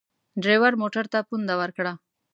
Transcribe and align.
ډریور 0.43 0.73
موټر 0.81 1.05
ته 1.11 1.19
پونده 1.27 1.55
ورکړه. 1.61 1.93